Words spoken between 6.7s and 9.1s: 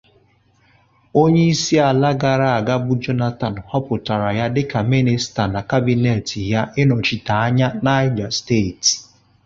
ịnọchite Niger steeti.